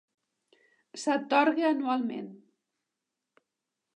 S'atorga 1.01 1.67
anualment. 1.69 2.33